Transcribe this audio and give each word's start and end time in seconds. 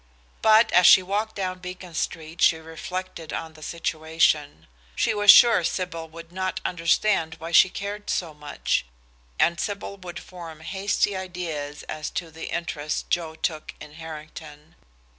But 0.41 0.71
as 0.71 0.87
she 0.87 1.03
walked 1.03 1.35
down 1.35 1.59
Beacon 1.59 1.93
Street 1.93 2.41
she 2.41 2.57
reflected 2.57 3.31
on 3.31 3.53
the 3.53 3.61
situation. 3.61 4.65
She 4.95 5.13
was 5.13 5.29
sure 5.29 5.63
Sybil 5.63 6.09
would 6.09 6.31
not 6.31 6.59
understand 6.65 7.35
why 7.35 7.51
she 7.51 7.69
cared 7.69 8.09
so 8.09 8.33
much, 8.33 8.83
and 9.39 9.59
Sybil 9.59 9.97
would 9.97 10.17
form 10.19 10.61
hasty 10.61 11.15
ideas 11.15 11.83
as 11.83 12.09
to 12.17 12.31
the 12.31 12.45
interest 12.47 13.11
Joe 13.11 13.35
took 13.35 13.75
in 13.79 13.93
Harrington. 13.93 14.73